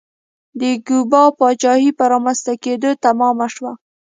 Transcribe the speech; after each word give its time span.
د 0.59 0.61
کیوبا 0.85 1.23
پاچاهۍ 1.39 1.89
په 1.99 2.03
رامنځته 2.13 2.53
کېدو 2.63 2.89
تمام 3.05 3.37
شو. 3.55 3.69